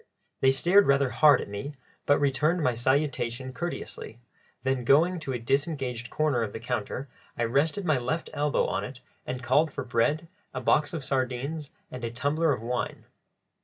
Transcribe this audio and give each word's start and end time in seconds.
They 0.39 0.49
stared 0.49 0.87
rather 0.87 1.11
hard 1.11 1.41
at 1.41 1.47
me, 1.47 1.75
but 2.07 2.17
returned 2.17 2.63
my 2.63 2.73
salutation 2.73 3.53
courteously; 3.53 4.19
then 4.63 4.83
going 4.83 5.19
to 5.19 5.31
a 5.31 5.37
disengaged 5.37 6.09
corner 6.09 6.41
of 6.41 6.53
the 6.53 6.59
counter, 6.59 7.07
I 7.37 7.43
rested 7.43 7.85
my 7.85 7.99
left 7.99 8.31
elbow 8.33 8.65
on 8.65 8.83
it 8.83 9.01
and 9.27 9.43
called 9.43 9.71
for 9.71 9.83
bread, 9.83 10.27
a 10.55 10.59
box 10.59 10.95
of 10.95 11.05
sardines, 11.05 11.69
and 11.91 12.03
a 12.03 12.09
tumbler 12.09 12.51
of 12.51 12.63
wine. 12.63 13.05